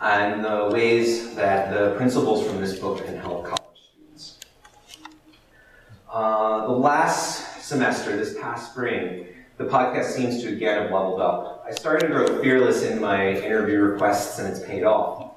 and 0.00 0.42
the 0.42 0.70
ways 0.72 1.34
that 1.34 1.74
the 1.74 1.94
principles 1.96 2.46
from 2.46 2.58
this 2.58 2.78
book 2.78 3.04
can 3.04 3.18
help 3.18 3.44
college 3.44 3.90
students. 3.92 4.38
Uh, 6.10 6.66
the 6.68 6.72
last 6.72 7.62
semester, 7.62 8.16
this 8.16 8.38
past 8.40 8.72
spring, 8.72 9.26
the 9.58 9.64
podcast 9.64 10.12
seems 10.12 10.42
to 10.42 10.48
again 10.48 10.80
have 10.80 10.90
leveled 10.90 11.20
up. 11.20 11.62
I 11.68 11.72
started 11.72 12.06
to 12.06 12.14
grow 12.14 12.40
fearless 12.40 12.82
in 12.82 12.98
my 12.98 13.32
interview 13.32 13.80
requests, 13.80 14.38
and 14.38 14.48
it's 14.48 14.64
paid 14.64 14.84
off. 14.84 15.31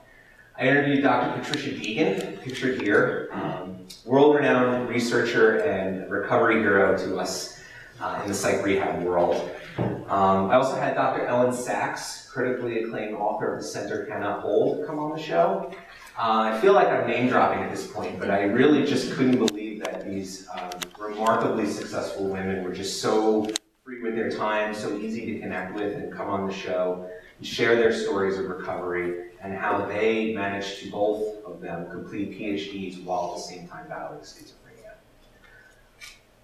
I 0.57 0.67
interviewed 0.67 1.03
Dr. 1.03 1.37
Patricia 1.37 1.71
Deegan, 1.71 2.41
pictured 2.41 2.81
here, 2.81 3.27
um, 3.33 3.85
world-renowned 4.05 4.87
researcher 4.87 5.57
and 5.57 6.09
recovery 6.09 6.61
hero 6.61 6.97
to 6.97 7.17
us 7.19 7.59
uh, 7.99 8.21
in 8.23 8.29
the 8.29 8.33
psych 8.33 8.63
rehab 8.63 9.03
world. 9.03 9.51
Um, 9.77 10.49
I 10.49 10.55
also 10.55 10.77
had 10.77 10.95
Dr. 10.95 11.27
Elyn 11.27 11.51
Saks, 11.51 12.29
critically 12.29 12.83
acclaimed 12.83 13.15
author 13.15 13.53
of 13.53 13.61
The 13.61 13.67
Center 13.67 14.05
Cannot 14.05 14.43
Hold, 14.43 14.87
come 14.87 14.97
on 14.97 15.11
the 15.11 15.21
show. 15.21 15.73
Uh, 16.17 16.53
I 16.53 16.61
feel 16.61 16.71
like 16.71 16.87
I'm 16.87 17.05
name 17.05 17.27
dropping 17.27 17.61
at 17.61 17.69
this 17.69 17.87
point, 17.87 18.17
but 18.17 18.31
I 18.31 18.43
really 18.43 18.85
just 18.85 19.11
couldn't 19.11 19.37
believe 19.37 19.83
that 19.83 20.05
these 20.05 20.47
um, 20.57 20.71
remarkably 20.97 21.65
successful 21.65 22.27
women 22.29 22.63
were 22.63 22.71
just 22.71 23.01
so 23.01 23.45
free 23.83 24.01
with 24.01 24.15
their 24.15 24.31
time, 24.31 24.73
so 24.73 24.95
easy 24.95 25.33
to 25.33 25.39
connect 25.41 25.75
with 25.75 25.97
and 25.97 26.13
come 26.13 26.29
on 26.29 26.47
the 26.47 26.53
show 26.53 27.09
share 27.41 27.75
their 27.75 27.93
stories 27.93 28.37
of 28.37 28.45
recovery 28.45 29.31
and 29.41 29.55
how 29.55 29.85
they 29.85 30.33
managed 30.33 30.79
to 30.79 30.89
both 30.89 31.43
of 31.45 31.61
them 31.61 31.89
complete 31.91 32.31
PhDs 32.31 33.03
while 33.03 33.31
at 33.31 33.35
the 33.35 33.41
same 33.41 33.67
time 33.67 33.87
battling 33.87 34.21
schizophrenia. 34.21 34.93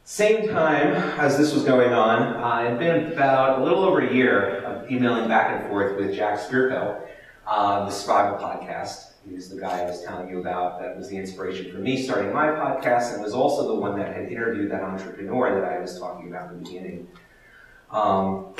Same 0.03 0.49
time 0.49 0.93
as 1.19 1.37
this 1.37 1.53
was 1.53 1.63
going 1.63 1.93
on, 1.93 2.21
uh, 2.21 2.63
it 2.63 2.69
had 2.69 2.79
been 2.79 3.13
about 3.13 3.59
a 3.59 3.63
little 3.63 3.83
over 3.83 4.01
a 4.01 4.13
year 4.13 4.57
of 4.63 4.91
emailing 4.91 5.27
back 5.27 5.59
and 5.59 5.69
forth 5.69 5.97
with 5.97 6.13
Jack 6.13 6.37
Spirko, 6.37 7.01
uh, 7.47 7.85
the 7.85 7.91
Survival 7.91 8.37
Podcast. 8.37 9.13
He 9.27 9.33
was 9.33 9.49
the 9.49 9.59
guy 9.59 9.81
I 9.81 9.85
was 9.85 10.03
telling 10.03 10.29
you 10.29 10.39
about 10.39 10.81
that 10.81 10.97
was 10.97 11.09
the 11.09 11.17
inspiration 11.17 11.71
for 11.71 11.77
me 11.77 12.01
starting 12.01 12.33
my 12.33 12.47
podcast 12.47 13.13
and 13.13 13.23
was 13.23 13.33
also 13.33 13.67
the 13.67 13.75
one 13.75 13.97
that 13.99 14.15
had 14.15 14.31
interviewed 14.31 14.71
that 14.71 14.81
entrepreneur 14.81 15.59
that 15.59 15.71
I 15.71 15.79
was 15.79 15.97
talking 15.99 16.27
about 16.27 16.51
in 16.51 16.57
the 16.57 16.69
beginning. 16.69 17.07
Um, 17.91 18.53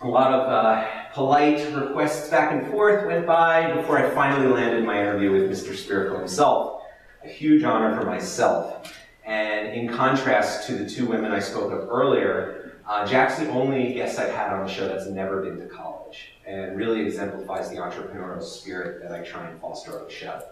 a 0.00 0.06
lot 0.06 0.32
of 0.32 0.48
uh, 0.48 0.86
polite 1.12 1.74
requests 1.74 2.28
back 2.28 2.52
and 2.52 2.70
forth 2.70 3.06
went 3.06 3.26
by 3.26 3.72
before 3.74 3.98
I 3.98 4.10
finally 4.10 4.46
landed 4.46 4.84
my 4.84 5.00
interview 5.00 5.32
with 5.32 5.50
Mr. 5.50 5.72
Spirko 5.72 6.18
himself. 6.18 6.82
A 7.24 7.28
huge 7.28 7.64
honor 7.64 7.98
for 7.98 8.06
myself. 8.06 8.94
And 9.24 9.74
in 9.74 9.88
contrast 9.88 10.66
to 10.68 10.76
the 10.76 10.88
two 10.88 11.06
women 11.06 11.32
I 11.32 11.40
spoke 11.40 11.72
of 11.72 11.88
earlier, 11.88 12.80
uh, 12.86 13.06
Jack's 13.06 13.38
the 13.38 13.48
only 13.50 13.92
guest 13.92 14.18
I've 14.18 14.32
had 14.32 14.52
on 14.52 14.66
the 14.66 14.72
show 14.72 14.88
that's 14.88 15.06
never 15.06 15.42
been 15.42 15.58
to 15.58 15.66
college 15.66 16.32
and 16.46 16.76
really 16.76 17.04
exemplifies 17.04 17.68
the 17.68 17.76
entrepreneurial 17.76 18.42
spirit 18.42 19.02
that 19.02 19.12
I 19.12 19.22
try 19.22 19.48
and 19.48 19.60
foster 19.60 19.98
on 19.98 20.04
the 20.06 20.10
show. 20.10 20.42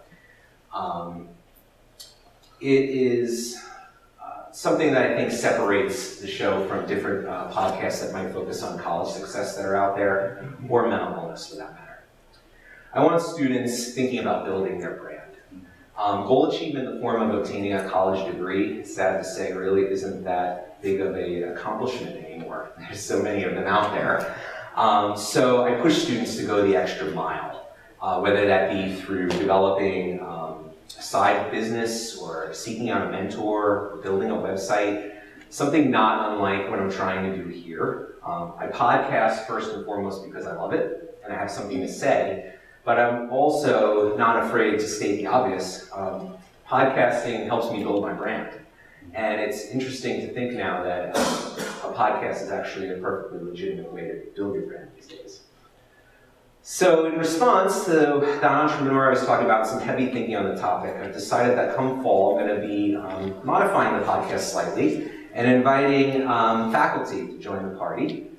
Um, 0.73 1.29
it 2.59 2.89
is 2.89 3.63
something 4.57 4.91
that 4.91 5.11
I 5.11 5.15
think 5.15 5.31
separates 5.31 6.15
the 6.15 6.25
show 6.25 6.67
from 6.67 6.87
different 6.87 7.27
uh, 7.27 7.47
podcasts 7.51 8.01
that 8.01 8.11
might 8.11 8.33
focus 8.33 8.63
on 8.63 8.79
college 8.79 9.13
success 9.13 9.55
that 9.55 9.63
are 9.63 9.75
out 9.75 9.95
there, 9.95 10.51
or 10.67 10.89
mental 10.89 11.13
illness 11.13 11.47
for 11.47 11.57
that 11.57 11.73
matter. 11.75 12.03
I 12.91 13.05
want 13.05 13.21
students 13.21 13.93
thinking 13.93 14.17
about 14.17 14.45
building 14.45 14.79
their 14.79 14.95
brand. 14.95 15.21
Um, 15.95 16.25
goal 16.25 16.49
achievement 16.49 16.87
in 16.87 16.95
the 16.95 17.01
form 17.01 17.21
of 17.21 17.35
obtaining 17.35 17.73
a 17.73 17.87
college 17.87 18.25
degree, 18.25 18.83
sad 18.83 19.19
to 19.19 19.23
say, 19.23 19.53
really 19.53 19.83
isn't 19.91 20.23
that 20.23 20.81
big 20.81 21.01
of 21.01 21.15
an 21.15 21.43
accomplishment 21.55 22.15
anymore. 22.15 22.71
There's 22.79 22.99
so 22.99 23.21
many 23.21 23.43
of 23.43 23.53
them 23.53 23.67
out 23.67 23.91
there. 23.93 24.35
Um, 24.75 25.15
so 25.15 25.65
I 25.65 25.79
push 25.81 25.99
students 25.99 26.35
to 26.37 26.47
go 26.47 26.65
the 26.65 26.75
extra 26.75 27.11
mile, 27.11 27.69
uh, 28.01 28.19
whether 28.21 28.47
that 28.47 28.71
be 28.71 28.95
through 28.95 29.29
developing 29.29 30.19
um, 30.19 30.46
side 30.99 31.51
business 31.51 32.17
or 32.17 32.53
seeking 32.53 32.89
out 32.89 33.07
a 33.07 33.11
mentor, 33.11 33.99
building 34.03 34.31
a 34.31 34.35
website, 34.35 35.15
something 35.49 35.89
not 35.91 36.33
unlike 36.33 36.69
what 36.69 36.79
I'm 36.79 36.91
trying 36.91 37.31
to 37.31 37.43
do 37.43 37.49
here. 37.49 38.15
Um, 38.23 38.53
I 38.57 38.67
podcast 38.67 39.47
first 39.47 39.73
and 39.73 39.85
foremost 39.85 40.25
because 40.25 40.45
I 40.45 40.53
love 40.55 40.73
it 40.73 41.19
and 41.23 41.33
I 41.33 41.37
have 41.37 41.51
something 41.51 41.79
to 41.79 41.87
say, 41.87 42.53
but 42.83 42.99
I'm 42.99 43.29
also 43.31 44.17
not 44.17 44.43
afraid 44.43 44.79
to 44.79 44.87
state 44.87 45.17
the 45.17 45.27
obvious. 45.27 45.89
Um, 45.93 46.33
podcasting 46.67 47.45
helps 47.45 47.71
me 47.71 47.83
build 47.83 48.01
my 48.01 48.13
brand. 48.13 48.49
And 49.13 49.39
it's 49.39 49.67
interesting 49.67 50.21
to 50.21 50.33
think 50.33 50.53
now 50.53 50.83
that 50.83 51.15
a 51.15 51.93
podcast 51.93 52.43
is 52.43 52.49
actually 52.49 52.89
a 52.89 52.97
perfectly 52.97 53.39
legitimate 53.39 53.91
way 53.93 54.01
to 54.01 54.21
build 54.35 54.55
your 54.55 54.63
brand 54.63 54.89
these 54.95 55.07
days. 55.07 55.41
So 56.69 57.05
in 57.05 57.17
response 57.17 57.85
to 57.85 58.19
that 58.41 58.43
entrepreneur 58.43 59.07
I 59.07 59.11
was 59.11 59.25
talking 59.25 59.45
about, 59.45 59.65
some 59.65 59.79
heavy 59.79 60.07
thinking 60.07 60.35
on 60.35 60.53
the 60.53 60.59
topic, 60.59 60.97
I've 60.97 61.13
decided 61.13 61.57
that 61.57 61.77
come 61.77 62.03
fall 62.03 62.37
I'm 62.37 62.45
going 62.45 62.59
to 62.59 62.67
be 62.67 62.93
um, 62.93 63.33
modifying 63.45 63.97
the 63.97 64.05
podcast 64.05 64.39
slightly 64.39 65.09
and 65.33 65.49
inviting 65.49 66.27
um, 66.27 66.69
faculty 66.73 67.25
to 67.25 67.39
join 67.39 67.63
the 67.69 67.77
party. 67.77 68.31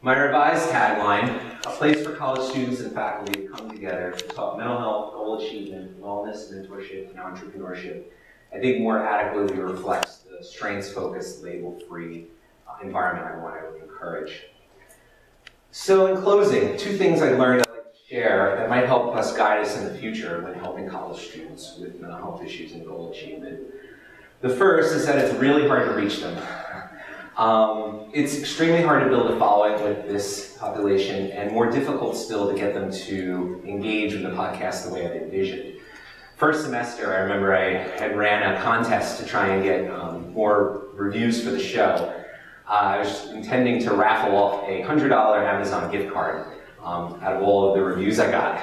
My 0.00 0.16
revised 0.16 0.70
tagline, 0.70 1.38
a 1.66 1.70
place 1.72 2.02
for 2.02 2.16
college 2.16 2.50
students 2.50 2.80
and 2.80 2.94
faculty 2.94 3.42
to 3.42 3.48
come 3.48 3.68
together 3.68 4.14
to 4.16 4.28
talk 4.28 4.56
mental 4.56 4.78
health, 4.78 5.12
goal 5.12 5.38
achievement, 5.38 6.00
wellness, 6.00 6.50
mentorship, 6.50 7.10
and 7.10 7.18
entrepreneurship, 7.18 8.04
I 8.50 8.60
think 8.60 8.80
more 8.80 9.06
adequately 9.06 9.58
reflects 9.58 10.20
the 10.20 10.42
strengths-focused, 10.42 11.42
label-free 11.42 12.28
uh, 12.66 12.82
environment 12.82 13.26
I 13.26 13.42
want 13.42 13.56
to 13.60 13.82
encourage. 13.84 14.44
So 15.70 16.06
in 16.06 16.22
closing, 16.22 16.78
two 16.78 16.96
things 16.96 17.20
I 17.20 17.32
learned 17.32 17.64
share 18.08 18.56
that 18.56 18.68
might 18.68 18.86
help 18.86 19.16
us 19.16 19.34
guide 19.34 19.60
us 19.60 19.78
in 19.78 19.84
the 19.84 19.98
future 19.98 20.42
when 20.42 20.54
helping 20.54 20.88
college 20.88 21.28
students 21.28 21.78
with 21.78 21.98
mental 22.00 22.18
health 22.18 22.44
issues 22.44 22.72
and 22.72 22.84
goal 22.84 23.10
achievement. 23.10 23.60
The 24.42 24.50
first 24.50 24.94
is 24.94 25.06
that 25.06 25.16
it's 25.18 25.34
really 25.36 25.66
hard 25.66 25.88
to 25.88 25.94
reach 25.94 26.20
them. 26.20 26.36
Um, 27.38 28.10
it's 28.12 28.38
extremely 28.38 28.82
hard 28.82 29.02
to 29.02 29.08
build 29.08 29.30
a 29.30 29.38
following 29.38 29.82
with 29.82 30.06
this 30.06 30.56
population 30.60 31.32
and 31.32 31.50
more 31.50 31.70
difficult 31.70 32.16
still 32.16 32.52
to 32.52 32.56
get 32.56 32.74
them 32.74 32.92
to 32.92 33.62
engage 33.66 34.12
with 34.12 34.22
the 34.22 34.30
podcast 34.30 34.86
the 34.86 34.92
way 34.92 35.06
I 35.06 35.14
envisioned. 35.24 35.80
First 36.36 36.62
semester, 36.62 37.12
I 37.12 37.20
remember 37.20 37.56
I 37.56 37.72
had 37.98 38.16
ran 38.16 38.54
a 38.54 38.60
contest 38.60 39.18
to 39.20 39.26
try 39.26 39.48
and 39.48 39.64
get 39.64 39.90
um, 39.90 40.32
more 40.32 40.88
reviews 40.92 41.42
for 41.42 41.50
the 41.50 41.60
show. 41.60 42.22
Uh, 42.68 42.70
I 42.70 42.98
was 42.98 43.30
intending 43.30 43.82
to 43.84 43.94
raffle 43.94 44.36
off 44.36 44.68
a 44.68 44.82
$100 44.82 45.10
Amazon 45.10 45.90
gift 45.90 46.12
card 46.12 46.54
um, 46.84 47.18
out 47.22 47.36
of 47.36 47.42
all 47.42 47.68
of 47.68 47.74
the 47.74 47.82
reviews 47.82 48.18
I 48.18 48.30
got. 48.30 48.60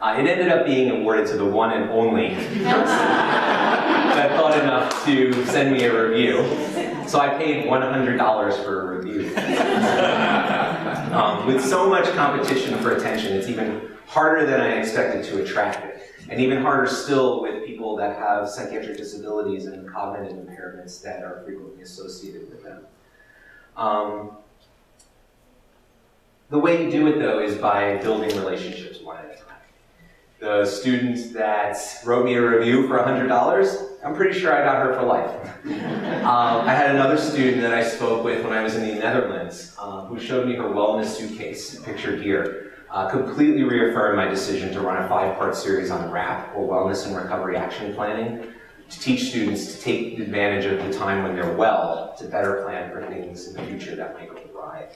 Uh, 0.00 0.16
it 0.18 0.26
ended 0.26 0.48
up 0.48 0.64
being 0.64 0.90
awarded 0.90 1.26
to 1.26 1.36
the 1.36 1.44
one 1.44 1.72
and 1.72 1.90
only 1.90 2.28
person 2.28 2.64
that 2.64 4.30
thought 4.36 4.56
enough 4.56 5.04
to 5.04 5.44
send 5.46 5.72
me 5.72 5.84
a 5.84 6.08
review. 6.08 6.44
So 7.08 7.18
I 7.18 7.30
paid 7.30 7.66
$100 7.66 8.64
for 8.64 8.92
a 8.92 8.98
review. 8.98 9.34
um, 11.12 11.46
with 11.46 11.64
so 11.64 11.88
much 11.88 12.04
competition 12.14 12.78
for 12.78 12.94
attention, 12.94 13.32
it's 13.32 13.48
even 13.48 13.90
harder 14.06 14.46
than 14.46 14.60
I 14.60 14.78
expected 14.78 15.24
to 15.26 15.42
attract 15.42 15.84
it. 15.84 16.02
And 16.28 16.40
even 16.40 16.62
harder 16.62 16.86
still 16.86 17.42
with 17.42 17.66
people 17.66 17.96
that 17.96 18.16
have 18.18 18.48
psychiatric 18.48 18.98
disabilities 18.98 19.66
and 19.66 19.88
cognitive 19.90 20.36
impairments 20.36 21.02
that 21.02 21.24
are 21.24 21.42
frequently 21.44 21.82
associated 21.82 22.48
with 22.50 22.62
them. 22.62 22.84
Um, 23.76 24.32
the 26.50 26.58
way 26.58 26.84
you 26.84 26.90
do 26.90 27.06
it, 27.08 27.18
though, 27.18 27.40
is 27.40 27.56
by 27.56 27.96
building 27.98 28.30
relationships 28.36 29.00
one 29.00 29.18
at 29.18 29.26
a 29.26 29.36
time. 29.36 29.44
The 30.40 30.64
student 30.64 31.34
that 31.34 31.76
wrote 32.04 32.24
me 32.24 32.34
a 32.34 32.42
review 32.42 32.86
for 32.86 32.98
$100, 32.98 34.04
I'm 34.04 34.14
pretty 34.14 34.38
sure 34.38 34.54
I 34.54 34.64
got 34.64 34.86
her 34.86 34.94
for 34.94 35.02
life. 35.02 35.30
um, 35.66 36.66
I 36.66 36.74
had 36.74 36.94
another 36.94 37.18
student 37.18 37.60
that 37.60 37.74
I 37.74 37.82
spoke 37.82 38.24
with 38.24 38.44
when 38.44 38.52
I 38.52 38.62
was 38.62 38.76
in 38.76 38.86
the 38.86 38.94
Netherlands 38.94 39.76
um, 39.78 40.06
who 40.06 40.18
showed 40.18 40.46
me 40.46 40.54
her 40.54 40.64
wellness 40.64 41.06
suitcase, 41.06 41.80
pictured 41.80 42.22
here, 42.22 42.72
uh, 42.90 43.10
completely 43.10 43.64
reaffirmed 43.64 44.16
my 44.16 44.26
decision 44.26 44.72
to 44.72 44.80
run 44.80 45.02
a 45.02 45.08
five-part 45.08 45.54
series 45.54 45.90
on 45.90 46.10
WRAP, 46.10 46.54
or 46.54 46.66
Wellness 46.66 47.06
and 47.06 47.14
Recovery 47.14 47.56
Action 47.56 47.94
Planning, 47.94 48.54
to 48.88 49.00
teach 49.00 49.28
students 49.28 49.74
to 49.74 49.80
take 49.82 50.18
advantage 50.18 50.64
of 50.64 50.82
the 50.82 50.98
time 50.98 51.22
when 51.22 51.34
they're 51.34 51.54
well 51.54 52.14
to 52.16 52.24
better 52.24 52.62
plan 52.62 52.90
for 52.90 53.06
things 53.06 53.48
in 53.48 53.54
the 53.54 53.62
future 53.66 53.94
that 53.94 54.14
might 54.14 54.30
go 54.30 54.40
awry. 54.58 54.88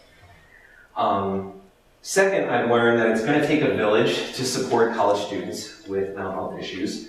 Um, 0.97 1.55
second, 2.03 2.51
I've 2.51 2.71
learned 2.71 3.01
that 3.01 3.09
it's 3.09 3.25
going 3.25 3.41
to 3.41 3.47
take 3.47 3.63
a 3.63 3.75
village 3.75 4.35
to 4.35 4.45
support 4.45 4.95
college 4.95 5.25
students 5.27 5.87
with 5.87 6.15
mental 6.15 6.33
health 6.33 6.59
issues. 6.59 7.09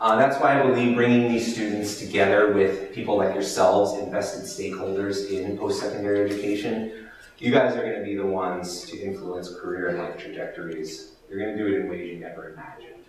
Uh, 0.00 0.16
that's 0.16 0.40
why 0.40 0.58
I 0.58 0.62
believe 0.62 0.94
bringing 0.94 1.28
these 1.28 1.52
students 1.52 1.98
together 1.98 2.52
with 2.52 2.92
people 2.94 3.16
like 3.16 3.34
yourselves, 3.34 3.98
invested 3.98 4.44
stakeholders 4.44 5.30
in 5.30 5.58
post-secondary 5.58 6.30
education, 6.30 7.08
you 7.38 7.50
guys 7.50 7.76
are 7.76 7.82
going 7.82 7.98
to 7.98 8.04
be 8.04 8.16
the 8.16 8.26
ones 8.26 8.84
to 8.86 9.00
influence 9.00 9.54
career 9.54 9.88
and 9.88 9.98
life 9.98 10.16
trajectories. 10.18 11.12
You're 11.28 11.40
going 11.40 11.56
to 11.56 11.62
do 11.62 11.72
it 11.72 11.80
in 11.80 11.88
ways 11.88 12.12
you 12.12 12.18
never 12.18 12.52
imagined. 12.52 13.04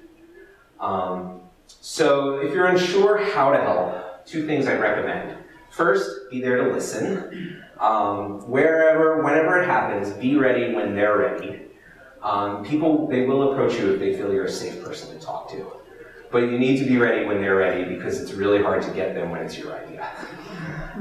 Um, 0.79 1.41
so 1.67 2.37
if 2.37 2.53
you're 2.53 2.67
unsure 2.67 3.17
how 3.17 3.51
to 3.51 3.61
help, 3.61 4.25
two 4.25 4.45
things 4.45 4.67
I'd 4.67 4.79
recommend. 4.79 5.37
First, 5.71 6.29
be 6.31 6.41
there 6.41 6.57
to 6.57 6.71
listen. 6.71 7.63
Um, 7.79 8.41
wherever, 8.49 9.23
whenever 9.23 9.61
it 9.61 9.65
happens, 9.65 10.11
be 10.13 10.35
ready 10.35 10.73
when 10.73 10.95
they're 10.95 11.17
ready. 11.17 11.61
Um, 12.21 12.65
people, 12.65 13.07
they 13.07 13.25
will 13.25 13.53
approach 13.53 13.79
you 13.79 13.93
if 13.93 13.99
they 13.99 14.15
feel 14.15 14.33
you're 14.33 14.45
a 14.45 14.51
safe 14.51 14.83
person 14.83 15.17
to 15.17 15.25
talk 15.25 15.49
to. 15.51 15.71
But 16.31 16.43
you 16.43 16.59
need 16.59 16.77
to 16.79 16.85
be 16.85 16.97
ready 16.97 17.25
when 17.25 17.41
they're 17.41 17.55
ready 17.55 17.85
because 17.85 18.21
it's 18.21 18.33
really 18.33 18.61
hard 18.61 18.83
to 18.83 18.91
get 18.91 19.15
them 19.15 19.31
when 19.31 19.41
it's 19.41 19.57
your 19.57 19.73
idea. 19.73 20.07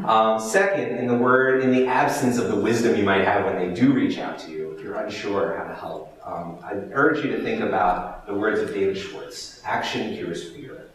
Um, 0.05 0.39
second, 0.39 0.97
in 0.97 1.09
the 1.09 1.17
word, 1.17 1.61
in 1.61 1.73
the 1.73 1.87
absence 1.89 2.39
of 2.39 2.47
the 2.47 2.55
wisdom 2.55 2.97
you 2.97 3.03
might 3.03 3.25
have 3.25 3.45
when 3.45 3.57
they 3.57 3.75
do 3.75 3.93
reach 3.93 4.19
out 4.19 4.39
to 4.41 4.51
you, 4.51 4.71
if 4.71 4.81
you're 4.81 4.95
unsure 4.95 5.57
how 5.59 5.65
to 5.65 5.75
help, 5.75 6.17
um, 6.25 6.59
I 6.63 6.75
urge 6.93 7.25
you 7.25 7.33
to 7.33 7.43
think 7.43 7.63
about 7.63 8.25
the 8.25 8.33
words 8.33 8.61
of 8.61 8.73
David 8.73 8.97
Schwartz, 8.97 9.61
action 9.65 10.15
cures 10.15 10.51
fear. 10.51 10.89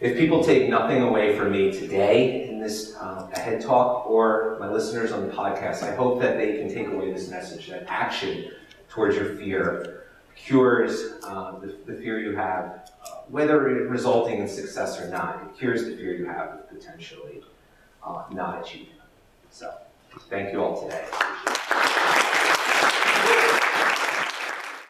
If 0.00 0.18
people 0.18 0.44
take 0.44 0.68
nothing 0.68 1.00
away 1.02 1.38
from 1.38 1.50
me 1.50 1.72
today 1.72 2.55
this 2.66 2.96
uh, 2.96 3.28
head 3.32 3.60
talk 3.60 4.10
or 4.10 4.56
my 4.58 4.68
listeners 4.68 5.12
on 5.12 5.26
the 5.26 5.32
podcast, 5.32 5.84
I 5.84 5.94
hope 5.94 6.20
that 6.20 6.36
they 6.36 6.58
can 6.58 6.68
take 6.68 6.88
away 6.88 7.12
this 7.12 7.28
message 7.28 7.68
that 7.68 7.84
action 7.86 8.50
towards 8.88 9.14
your 9.14 9.36
fear 9.36 10.04
cures 10.34 11.14
uh, 11.22 11.58
the, 11.60 11.76
the, 11.86 11.94
fear 11.94 12.18
you 12.20 12.34
have, 12.34 12.90
uh, 13.04 13.10
whether 13.28 13.60
resulting 13.60 14.40
in 14.40 14.48
success 14.48 15.00
or 15.00 15.08
not. 15.08 15.42
It 15.44 15.58
cures 15.58 15.84
the 15.84 15.96
fear 15.96 16.16
you 16.16 16.26
have 16.26 16.48
of 16.48 16.68
potentially 16.68 17.42
uh, 18.04 18.24
not 18.32 18.66
achieving. 18.66 18.88
So, 19.50 19.72
thank 20.28 20.52
you 20.52 20.62
all 20.62 20.82
today. 20.82 21.06